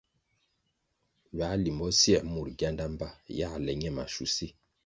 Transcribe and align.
Ywãh 1.35 1.55
limbo 1.63 1.87
sier 1.99 2.23
mur 2.31 2.47
gianda 2.59 2.85
mbpa 2.93 3.07
yãh 3.39 3.55
le 3.65 3.71
ñe 3.81 3.89
maschusi. 3.97 4.47